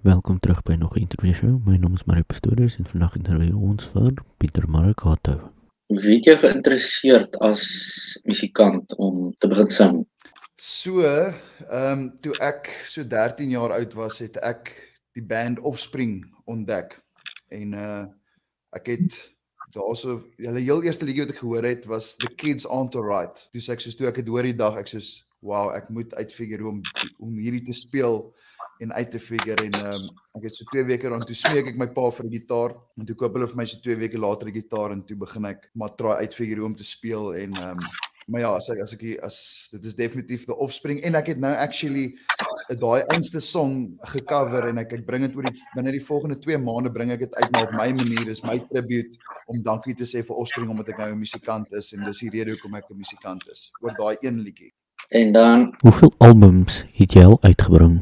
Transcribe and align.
Welkom 0.00 0.40
terug 0.40 0.62
by 0.62 0.74
nog 0.80 0.96
'n 0.96 1.00
interview 1.00 1.34
show. 1.34 1.60
My 1.66 1.76
naam 1.76 1.92
is 1.94 2.04
Marie 2.04 2.24
Pastorius 2.24 2.76
en 2.76 2.86
vandag 2.86 3.16
interview 3.16 3.62
ons 3.62 3.84
vir 3.84 4.14
Pieter 4.36 4.68
Marakato. 4.68 5.52
Wie 5.86 6.14
het 6.14 6.24
jou 6.24 6.36
geïnteresseerd 6.36 7.36
as 7.38 7.64
musikant 8.24 8.94
om 8.96 9.34
te 9.38 9.48
begin 9.48 9.70
sing? 9.70 10.06
So, 10.54 11.04
ehm 11.04 11.34
um, 11.92 12.16
toe 12.20 12.32
ek 12.40 12.72
so 12.84 13.04
13 13.04 13.50
jaar 13.50 13.72
oud 13.76 13.92
was, 13.92 14.18
het 14.18 14.36
ek 14.36 14.72
die 15.12 15.26
band 15.26 15.58
Offspring 15.58 16.24
ontdek. 16.44 17.02
En 17.48 17.72
uh 17.74 18.06
ek 18.72 18.86
het 18.86 19.34
daarso 19.72 20.22
hulle 20.36 20.60
heel 20.60 20.82
eerste 20.82 21.04
liedjie 21.04 21.26
wat 21.26 21.34
ek 21.34 21.44
gehoor 21.44 21.64
het 21.64 21.84
was 21.84 22.16
The 22.16 22.34
Kids 22.34 22.66
Aren't 22.66 22.96
Alright. 22.96 23.48
Toe 23.52 23.60
sê 23.60 23.72
ek 23.72 23.80
soos 23.80 23.96
toe 23.96 24.08
ek 24.08 24.14
dit 24.14 24.28
hoor 24.28 24.48
die 24.48 24.56
dag, 24.56 24.80
ek 24.80 24.88
soos 24.88 25.26
wow, 25.40 25.76
ek 25.76 25.88
moet 25.88 26.14
uitfigure 26.14 26.62
hoe 26.62 26.72
om 26.72 26.82
om 27.18 27.36
hierdie 27.36 27.66
te 27.68 27.76
speel 27.76 28.32
en 28.80 28.92
uit 28.92 29.10
te 29.10 29.20
figure 29.20 29.64
en 29.64 29.78
ehm 29.80 29.94
um, 29.94 30.06
ek 30.38 30.46
het 30.46 30.54
so 30.54 30.64
2 30.72 30.84
weke 30.88 31.10
dan 31.12 31.24
toe 31.26 31.36
smeek 31.36 31.72
ek 31.72 31.80
my 31.80 31.88
pa 31.96 32.10
vir 32.10 32.26
'n 32.26 32.36
gitaar 32.36 32.76
en 32.98 33.06
toe 33.06 33.16
koop 33.16 33.34
hulle 33.34 33.50
vir 33.50 33.60
my 33.62 33.66
so 33.66 33.80
2 33.84 33.96
weke 34.04 34.18
later 34.18 34.48
'n 34.48 34.58
gitaar 34.60 34.92
en 34.92 35.02
toe 35.04 35.16
begin 35.16 35.50
ek 35.52 35.70
maar 35.74 35.96
try 35.96 36.14
uitfigure 36.24 36.60
hoe 36.60 36.70
om 36.70 36.76
te 36.76 36.84
speel 36.84 37.34
en 37.34 37.52
ehm 37.54 37.78
um, 37.78 37.90
maar 38.30 38.40
ja, 38.40 38.50
as 38.54 38.68
ek 38.70 38.80
as 38.84 38.92
ek 38.94 39.02
as 39.26 39.36
dit 39.72 39.86
is 39.90 39.96
definitief 39.98 40.44
the 40.46 40.56
offspring 40.56 41.00
en 41.06 41.18
ek 41.18 41.32
het 41.32 41.40
nou 41.42 41.50
actually 41.50 42.06
daai 42.78 43.02
einste 43.10 43.40
song 43.42 43.96
gecover 44.12 44.68
en 44.70 44.78
ek 44.82 44.92
ek 45.00 45.06
bring 45.06 45.26
dit 45.26 45.34
oor 45.36 45.48
die 45.48 45.64
binne 45.74 45.94
die 45.96 46.04
volgende 46.04 46.38
2 46.44 46.60
maande 46.62 46.92
bring 46.94 47.10
ek 47.14 47.24
dit 47.26 47.34
uit 47.40 47.50
maar 47.50 47.66
op 47.66 47.74
my 47.78 47.88
manier 48.02 48.30
is 48.30 48.44
my 48.46 48.58
tribute 48.70 49.18
om 49.50 49.62
dankie 49.66 49.96
te 49.98 50.06
sê 50.06 50.22
vir 50.26 50.42
offspring 50.42 50.70
omdat 50.70 50.92
ek 50.94 51.02
nou 51.02 51.10
'n 51.10 51.18
musikant 51.24 51.66
is 51.72 51.92
en 51.96 52.06
dis 52.06 52.22
die 52.26 52.30
rede 52.36 52.54
hoekom 52.54 52.78
ek 52.78 52.90
'n 52.90 53.02
musikant 53.02 53.42
is 53.50 53.70
oor 53.82 53.94
daai 53.98 54.16
een 54.20 54.42
liedjie. 54.46 54.72
En 55.10 55.32
dan 55.32 55.74
hoeveel 55.82 56.12
albums 56.18 56.84
het 56.94 57.12
jy 57.12 57.24
al 57.24 57.38
uitgebring? 57.42 58.00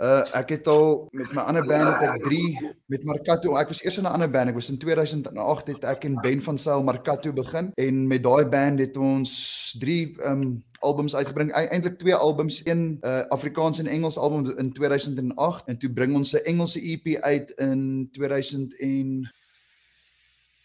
Uh 0.00 0.22
ek 0.32 0.54
het 0.54 0.66
al 0.66 1.08
met 1.12 1.32
my 1.36 1.42
ander 1.44 1.66
band 1.68 1.90
het 1.92 2.06
ek 2.08 2.22
3 2.24 2.70
met 2.88 3.02
Marcato. 3.04 3.52
Ek 3.60 3.68
was 3.68 3.82
eers 3.84 3.98
in 4.00 4.08
'n 4.08 4.14
ander 4.16 4.30
band. 4.30 4.48
Ek 4.48 4.56
was 4.56 4.70
in 4.72 4.78
2008 4.78 5.66
het 5.66 5.84
ek 5.84 6.04
en 6.04 6.14
Ben 6.24 6.40
van 6.42 6.58
Sail 6.58 6.82
Marcato 6.82 7.32
begin 7.32 7.68
en 7.74 8.06
met 8.06 8.22
daai 8.22 8.44
band 8.48 8.80
het 8.80 8.96
ons 8.96 9.76
3 9.78 10.16
um 10.24 10.64
albums 10.80 11.16
uitgebring. 11.16 11.52
Eintlik 11.52 11.98
2 11.98 12.14
albums, 12.14 12.60
een 12.64 12.96
uh 13.04 13.28
Afrikaans 13.28 13.78
en 13.78 13.86
Engels 13.86 14.16
album 14.16 14.56
in 14.56 14.72
2008 14.72 15.66
en 15.66 15.78
toe 15.78 15.90
bring 15.92 16.14
ons 16.14 16.32
'n 16.32 16.44
Engelse 16.44 16.80
EP 16.80 17.20
uit 17.20 17.50
in 17.50 18.08
2000 18.12 18.74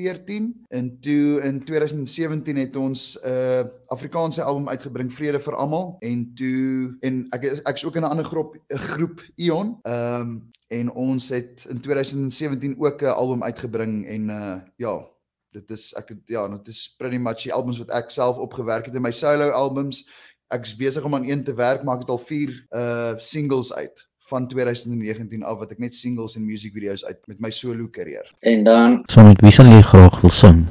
14 0.00 0.64
en 0.68 1.00
toe 1.00 1.40
in 1.40 1.64
2017 1.64 2.56
het 2.56 2.76
ons 2.76 3.18
'n 3.20 3.28
uh, 3.28 3.64
Afrikaanse 3.86 4.42
album 4.42 4.68
uitgebring 4.68 5.12
Vrede 5.12 5.40
vir 5.40 5.54
almal 5.54 5.96
en 6.00 6.32
toe 6.34 6.96
en 7.00 7.26
ek 7.30 7.44
ek 7.44 7.76
is 7.76 7.84
ook 7.84 7.96
in 7.96 8.02
'n 8.02 8.12
ander 8.12 8.24
groep 8.24 8.56
'n 8.56 8.76
groep 8.76 9.22
Ion. 9.36 9.78
Ehm 9.82 10.20
um, 10.20 10.50
en 10.70 10.90
ons 10.92 11.28
het 11.28 11.66
in 11.68 11.80
2017 11.80 12.78
ook 12.78 13.02
'n 13.02 13.06
album 13.06 13.42
uitgebring 13.42 14.06
en 14.06 14.28
uh 14.28 14.60
ja, 14.76 15.06
dit 15.50 15.70
is 15.70 15.92
ek 15.94 16.08
het 16.08 16.22
ja, 16.24 16.48
dit 16.48 16.68
is 16.68 16.94
pretty 16.98 17.16
much 17.16 17.42
die 17.42 17.54
albums 17.54 17.78
wat 17.78 17.90
ek 17.90 18.10
self 18.10 18.36
opgewerk 18.36 18.86
het 18.86 18.94
in 18.94 19.02
my 19.02 19.10
solo 19.10 19.50
albums. 19.50 20.08
Ek 20.48 20.64
is 20.64 20.76
besig 20.76 21.04
om 21.04 21.14
aan 21.14 21.28
een 21.28 21.44
te 21.44 21.54
werk, 21.54 21.82
maar 21.82 21.94
ek 21.94 22.00
het 22.00 22.10
al 22.10 22.18
4 22.18 22.66
uh 22.70 23.14
singles 23.18 23.72
uit 23.72 24.09
van 24.30 24.46
2019 24.48 25.42
af 25.42 25.58
wat 25.62 25.74
ek 25.74 25.82
net 25.82 25.94
singles 25.94 26.36
en 26.38 26.46
music 26.46 26.74
videos 26.76 27.04
uit 27.04 27.18
met 27.30 27.40
my 27.42 27.50
solo 27.54 27.88
karier. 27.90 28.26
En 28.46 28.64
dan 28.64 29.00
so 29.10 29.24
met 29.26 29.42
wie 29.44 29.54
sal 29.54 29.70
jy 29.70 29.82
graag 29.82 30.20
wil 30.22 30.34
sing? 30.34 30.68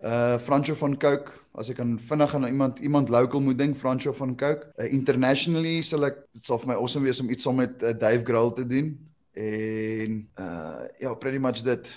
Uh 0.00 0.38
Franco 0.40 0.74
van 0.80 0.96
Coke, 0.96 1.34
as 1.60 1.68
ek 1.68 1.76
kan 1.76 1.98
vinnig 2.08 2.34
aan 2.34 2.46
iemand 2.48 2.78
iemand 2.80 3.10
local 3.12 3.42
moet 3.44 3.58
dink, 3.58 3.76
Franco 3.76 4.14
van 4.16 4.36
Coke. 4.36 4.70
Uh, 4.78 4.88
internationally 4.88 5.82
sal 5.84 6.06
ek 6.08 6.22
dit 6.32 6.46
sal 6.46 6.60
vir 6.62 6.72
my 6.72 6.78
awesome 6.78 7.04
wees 7.04 7.20
om 7.20 7.28
iets 7.28 7.44
saam 7.44 7.60
met 7.60 7.82
uh, 7.82 7.92
Dave 7.92 8.24
Grohl 8.24 8.54
te 8.56 8.64
doen. 8.66 8.94
En 9.36 10.22
uh 10.40 10.86
ja, 11.02 11.12
pretty 11.14 11.38
much 11.38 11.60
dit 11.66 11.92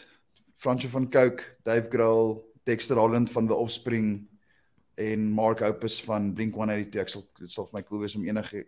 Franco 0.60 0.92
van 0.92 1.08
Coke, 1.12 1.44
Dave 1.64 1.88
Grohl, 1.92 2.42
Dexter 2.68 3.00
Holland 3.00 3.32
van 3.32 3.48
The 3.48 3.56
Offspring 3.56 4.28
en 5.00 5.30
Mark 5.32 5.64
Hoppus 5.64 6.02
van 6.04 6.34
Blink-182. 6.34 7.00
Ek 7.02 7.12
sal 7.12 7.26
dit 7.40 7.52
sal 7.52 7.68
vir 7.70 7.80
my 7.80 7.84
cool 7.88 8.04
wees 8.04 8.16
om 8.20 8.28
enige 8.28 8.66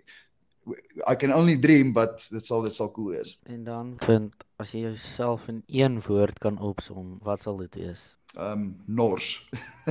I 1.07 1.15
can 1.15 1.33
only 1.33 1.59
dream 1.59 1.93
but 1.93 2.27
dit 2.31 2.45
sal 2.45 2.63
dit 2.65 2.73
sal 2.73 2.91
cool 2.91 3.13
wees. 3.13 3.37
En 3.43 3.63
dan 3.63 3.93
vind 4.05 4.33
as 4.61 4.71
jy 4.73 4.85
jouself 4.87 5.47
in 5.51 5.63
een 5.67 6.01
woord 6.07 6.39
kan 6.39 6.57
opsom, 6.57 7.17
wat 7.23 7.45
sal 7.45 7.57
dit 7.61 7.75
wees? 7.75 8.01
Um 8.39 8.75
nors. 8.85 9.49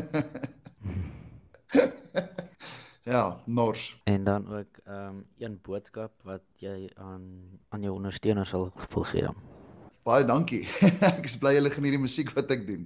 ja, 3.13 3.41
nors. 3.45 4.01
En 4.05 4.25
dan 4.25 4.49
ook 4.49 4.81
um 4.89 5.27
een 5.39 5.59
boodskap 5.63 6.13
wat 6.23 6.43
jy 6.59 6.91
aan 6.95 7.25
aan 7.69 7.83
jou 7.83 7.95
ondersteuners 7.95 8.49
sal 8.49 8.71
wil 8.95 9.05
gee. 9.05 9.29
Baie 10.05 10.25
dankie. 10.29 10.67
ek 11.09 11.25
is 11.25 11.37
bly 11.41 11.55
hulle 11.57 11.71
geniet 11.73 11.95
die 11.97 12.03
musiek 12.03 12.29
wat 12.37 12.51
ek 12.53 12.67
doen. 12.67 12.83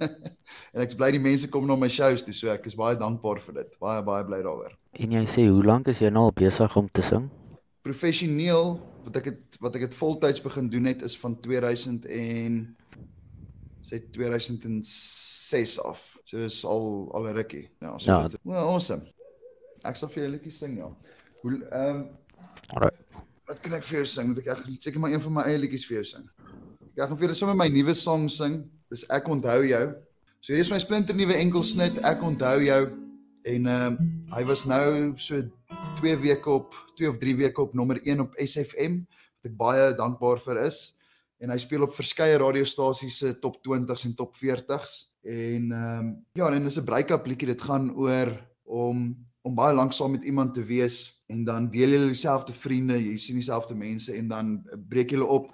en 0.72 0.84
ek 0.84 0.94
is 0.94 0.96
bly 0.96 1.10
die 1.12 1.20
mense 1.20 1.50
kom 1.52 1.66
na 1.68 1.76
my 1.76 1.88
shows 1.92 2.24
toe, 2.24 2.32
so 2.36 2.48
ek 2.48 2.64
is 2.70 2.76
baie 2.78 2.96
dankbaar 2.96 3.42
vir 3.44 3.58
dit. 3.58 3.74
Baie 3.82 4.04
baie 4.06 4.24
bly 4.24 4.38
daaroor. 4.46 4.72
En 4.96 5.16
jy 5.18 5.24
sê 5.28 5.44
hoe 5.50 5.64
lank 5.66 5.90
is 5.92 6.00
jy 6.00 6.08
nou 6.14 6.30
al 6.30 6.36
besig 6.36 6.78
om 6.80 6.88
te 6.96 7.04
sing? 7.04 7.28
Professioneel 7.84 8.78
wat 9.04 9.20
ek 9.20 9.28
het 9.34 9.58
wat 9.62 9.76
ek 9.76 9.84
het 9.90 9.98
voltyds 9.98 10.40
begin 10.42 10.70
doen 10.72 10.88
het 10.88 11.04
is 11.06 11.18
van 11.20 11.36
2000 11.44 12.08
en 12.16 12.56
sê 13.84 14.00
2006 14.16 15.76
af. 15.84 16.06
So 16.24 16.40
is 16.42 16.62
al 16.64 17.10
al 17.14 17.28
'n 17.28 17.36
rukkie. 17.36 17.66
Ja, 17.84 17.98
so 17.98 18.10
ja. 18.10 18.28
dit. 18.28 18.40
Well, 18.48 18.64
awesome. 18.64 19.04
Ek 19.84 20.00
sal 20.00 20.08
vir 20.08 20.22
julle 20.22 20.32
'n 20.32 20.36
liedjie 20.38 20.56
sing, 20.56 20.78
ja. 20.80 20.88
Hoe 21.44 21.60
ehm 21.68 22.00
um, 22.00 22.06
Alright. 22.72 23.04
Wat 23.46 23.60
kan 23.60 23.76
ek 23.76 23.84
vir 23.84 24.00
jou 24.00 24.06
sing? 24.10 24.32
Moet 24.32 24.40
ek 24.42 24.64
seker 24.80 24.98
maar 25.00 25.12
een 25.12 25.20
van 25.20 25.32
my 25.32 25.42
eie 25.46 25.58
liedjies 25.58 25.84
vir 25.86 26.00
jou 26.00 26.04
sing? 26.04 26.24
Ja, 26.96 27.04
ek 27.04 27.10
gaan 27.10 27.18
vir 27.20 27.26
julle 27.26 27.36
sommer 27.36 27.56
my 27.60 27.66
nuwe 27.68 27.92
song 27.92 28.22
sing. 28.32 28.54
Dis 28.88 29.02
ek 29.12 29.26
onthou 29.28 29.58
jou. 29.68 29.80
So 30.40 30.54
hier 30.54 30.62
is 30.62 30.70
my 30.72 30.78
splinter 30.80 31.12
nuwe 31.12 31.34
enkelsnit. 31.36 31.98
Ek 32.08 32.22
onthou 32.24 32.54
jou. 32.64 32.78
En 33.52 33.68
ehm 33.68 33.98
uh, 33.98 34.06
hy 34.32 34.40
was 34.48 34.62
nou 34.64 35.12
so 35.20 35.42
2 36.00 36.14
weke 36.22 36.54
op 36.54 36.72
2 36.96 37.10
of 37.10 37.18
3 37.20 37.34
weke 37.42 37.60
op 37.66 37.76
nommer 37.76 38.00
1 38.00 38.24
op 38.24 38.40
SFM 38.40 38.96
wat 39.04 39.50
ek 39.50 39.58
baie 39.60 39.92
dankbaar 40.00 40.40
vir 40.46 40.62
is. 40.64 40.80
En 41.36 41.52
hy 41.52 41.60
speel 41.60 41.84
op 41.84 41.92
verskeie 41.92 42.40
radiostasies 42.40 43.20
se 43.20 43.34
top 43.44 43.60
20s 43.68 44.08
en 44.08 44.16
top 44.16 44.32
40s. 44.40 44.96
En 45.20 45.70
ehm 45.76 46.00
um, 46.00 46.10
ja, 46.32 46.48
en 46.48 46.64
dis 46.64 46.80
'n 46.80 46.88
break-up 46.88 47.28
liedjie. 47.28 47.52
Dit 47.52 47.68
gaan 47.68 47.92
oor 47.92 48.32
om 48.64 49.12
om 49.44 49.54
baie 49.54 49.76
lank 49.76 49.92
saam 49.92 50.16
met 50.16 50.24
iemand 50.24 50.54
te 50.54 50.64
wees 50.64 51.22
en 51.28 51.44
dan 51.44 51.68
deel 51.70 51.92
jy 51.92 52.06
dieselfde 52.08 52.56
vriende, 52.56 52.96
jy 52.98 53.16
sien 53.20 53.36
dieselfde 53.36 53.74
mense 53.74 54.16
en 54.16 54.28
dan 54.28 54.62
breek 54.88 55.12
jy 55.12 55.20
hulle 55.20 55.28
op 55.28 55.52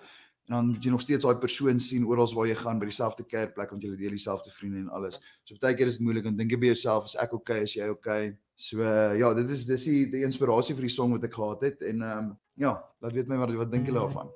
en 0.49 0.55
dan 0.55 0.67
moet 0.67 0.85
jy 0.85 0.91
nog 0.91 1.01
steeds 1.01 1.25
daai 1.25 1.39
persoon 1.39 1.81
sien 1.81 2.07
oral 2.07 2.27
waar 2.35 2.49
jy 2.51 2.57
gaan 2.59 2.81
by 2.81 2.89
dieselfde 2.91 3.25
kerkplek 3.25 3.71
want 3.71 3.83
jy 3.85 3.95
deel 3.97 4.17
dieselfde 4.17 4.51
vriende 4.51 4.83
en 4.83 4.91
alles. 4.91 5.21
So 5.47 5.55
baie 5.63 5.77
keer 5.79 5.87
is 5.87 6.01
dit 6.01 6.07
moeilik 6.07 6.27
om 6.27 6.37
dink 6.37 6.51
jy 6.51 6.59
by 6.59 6.73
jouself 6.73 7.07
is 7.11 7.17
ek 7.23 7.35
okay 7.39 7.63
as 7.63 7.77
jy 7.77 7.89
okay. 7.93 8.33
So 8.59 8.83
uh, 8.83 9.15
ja, 9.19 9.33
dit 9.39 9.51
is 9.51 9.67
dis 9.67 9.87
die, 9.87 10.05
die 10.11 10.27
inspirasie 10.27 10.75
vir 10.75 10.89
die 10.89 10.95
song 10.95 11.15
wat 11.15 11.27
ek 11.27 11.39
gehad 11.39 11.67
het 11.71 11.83
en 11.87 12.03
ehm 12.03 12.31
um, 12.31 12.39
ja, 12.61 12.77
laat 13.01 13.15
weet 13.17 13.31
my 13.31 13.39
wat 13.41 13.55
wat 13.63 13.71
dink 13.73 13.87
julle 13.87 14.03
daarvan. 14.03 14.31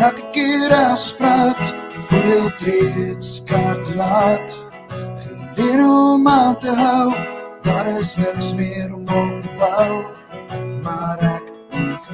Not 0.00 0.16
to 0.16 0.24
get 0.32 0.72
us 0.72 1.12
praat 1.12 1.74
voel 2.10 2.30
het 2.44 2.62
reeds 2.64 3.42
klaar 3.44 3.69
laat. 4.00 4.60
Geleer 5.54 5.80
om 5.84 6.28
aan 6.28 6.58
te 6.58 6.72
hou 6.74 7.12
Daar 7.62 7.86
is 7.86 8.16
niks 8.16 8.54
meer 8.54 8.94
om 8.94 9.00
op 9.00 9.42
te 9.42 9.50
bou 9.58 10.04
Maar 10.82 11.18
ek 11.18 11.46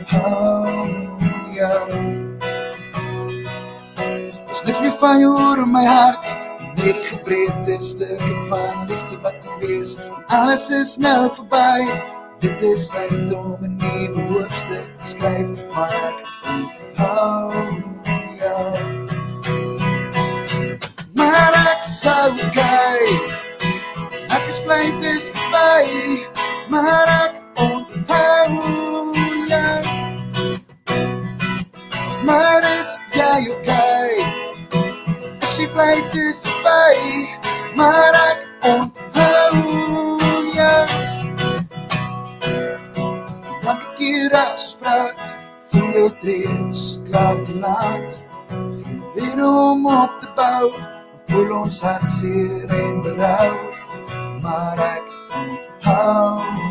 hou 0.06 0.88
jou. 1.54 1.84
Is 4.52 4.62
niks 4.66 4.80
meer 4.80 4.96
van 5.00 5.20
jou 5.22 5.30
oor 5.32 5.62
in 5.62 5.70
my 5.72 5.84
hart. 5.86 6.34
Meer 6.76 6.98
die 6.98 7.06
gebreedte 7.08 7.78
stukke 7.80 8.34
van 8.50 8.86
liefde 8.90 9.16
wat 9.22 9.38
te 9.42 9.56
wees. 9.62 9.96
Alles 10.26 10.68
is 10.70 10.96
nou 10.96 11.30
voorbij. 11.34 11.86
Dit 12.38 12.62
is 12.62 12.88
tijd 12.88 13.34
om 13.34 13.56
een 13.60 13.76
nieuwe 13.76 14.20
hoofdstuk 14.32 14.98
te 14.98 15.06
schrijven 15.06 15.58
Maar 15.72 15.94
ek 16.10 16.18
hou 17.00 17.65
maar 26.82 27.08
ek 27.24 27.34
onthou 27.54 29.12
jou. 29.48 29.80
Maar 32.24 32.62
is 32.78 32.90
jy 33.16 33.48
okay? 33.54 34.16
As 35.42 35.56
jy 35.58 35.68
bly 35.72 35.94
dit 35.94 36.18
is 36.20 36.42
verby, 36.44 36.96
maar 37.78 38.18
ek 38.20 38.44
onthou 38.72 40.18
jou. 40.52 40.84
Dankie 43.64 43.94
keer 43.96 44.36
as 44.42 44.68
spraak, 44.74 45.24
voel 45.70 45.88
dit 45.96 46.28
reeds 46.28 46.84
klaar 47.08 47.40
te 47.48 47.56
laat. 47.64 48.20
Weer 49.14 49.40
om 49.48 49.88
op 49.88 50.20
te 50.20 50.28
bou 50.36 50.74
voel 51.26 51.56
ons 51.62 51.80
hartseer 51.82 52.70
en 52.70 53.02
berou, 53.02 53.50
maar 54.44 54.84
ek 54.92 55.10
onthou 55.40 56.65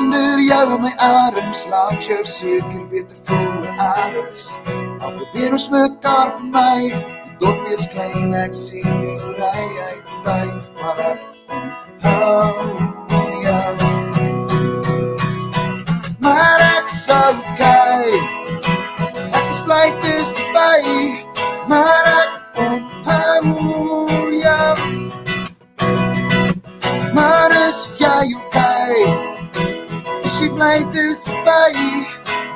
Sonder 0.00 0.40
jou 0.40 0.74
in 0.74 0.80
my 0.80 0.92
arms 0.96 1.66
laat 1.68 2.06
jou 2.08 2.24
seker 2.24 2.84
beter 2.88 3.16
voel 3.28 3.48
oor 3.60 3.80
alles. 3.84 4.46
Al 5.04 5.12
probeer 5.12 5.52
ons 5.52 5.66
mekaar 5.68 6.30
vir 6.38 6.46
my, 6.54 6.88
die 7.26 7.34
dorp 7.42 7.66
is 7.68 7.84
klein, 7.92 8.32
ek 8.32 8.56
sien 8.56 8.88
nie 9.02 9.18
ry 9.36 9.66
hy 9.76 9.96
verby, 10.06 10.40
maar 10.80 11.02
ek 11.04 11.20
onthou 11.52 13.28
jou. 13.44 13.72
Maar 16.24 16.64
ek 16.70 16.88
sou 16.96 17.36
kyk, 17.60 18.72
ek 19.36 19.44
is 19.52 19.60
bly 19.68 19.84
dit 20.00 20.12
is 20.16 20.32
verby, 20.40 21.12
maar 21.68 22.08
ek 22.14 22.19
Is 30.60 30.66
jy 30.66 30.84
bly 30.84 30.92
dit 30.92 31.10
is 31.10 31.20
verby, 31.24 32.04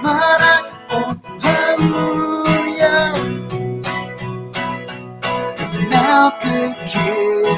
maar 0.02 0.42
ek 0.44 0.66
onthou 0.92 2.44
jou. 2.76 3.14
En 5.80 5.94
elke 6.00 6.58
keer 6.84 7.48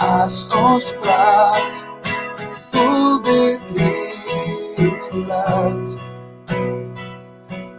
as 0.00 0.48
ons 0.56 0.88
praat, 1.04 1.74
voel 2.72 3.20
dit 3.28 3.60
reeds 3.76 5.12
te 5.12 5.20
laat. 5.28 5.92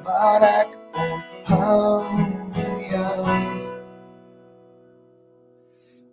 Maar 0.05 0.45
ek 0.51 0.77
onthou 0.93 2.05
jou. 2.85 3.25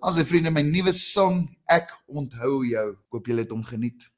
As 0.01 0.17
'n 0.17 0.25
vriende 0.25 0.51
my 0.51 0.63
nuwe 0.63 0.93
song 0.93 1.49
Ek 1.67 1.89
onthou 2.07 2.65
jou. 2.65 2.97
Koop 3.09 3.27
julle 3.27 3.43
dit 3.43 3.53
om 3.53 3.65
geniet. 3.65 4.14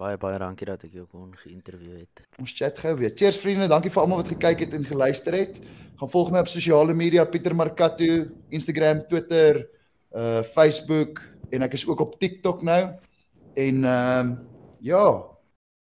Baie 0.00 0.16
baie 0.16 0.38
dankie 0.40 0.66
dat 0.66 0.84
ek 0.86 0.94
jou 0.96 1.04
kon 1.10 1.32
geïnterview 1.42 1.98
het. 2.00 2.22
Ons 2.40 2.54
chat 2.56 2.78
gou 2.80 2.94
weer. 2.96 3.12
Cheers 3.16 3.38
vriende, 3.42 3.68
dankie 3.68 3.90
vir 3.92 4.02
almal 4.02 4.22
wat 4.22 4.32
gekyk 4.32 4.64
het 4.64 4.76
en 4.78 4.86
geluister 4.88 5.36
het. 5.36 5.58
Gaan 6.00 6.10
volg 6.10 6.30
my 6.32 6.40
op 6.42 6.50
sosiale 6.50 6.94
media 6.96 7.24
Pieter 7.28 7.54
Markatu, 7.54 8.30
Instagram, 8.50 9.04
Twitter, 9.10 9.66
uh 10.16 10.40
Facebook 10.54 11.20
en 11.52 11.64
ek 11.68 11.76
is 11.76 11.84
ook 11.88 12.00
op 12.00 12.16
TikTok 12.20 12.64
nou. 12.64 12.80
En 13.54 13.84
ehm 13.84 14.32
um, 14.32 14.32
ja, 14.82 15.04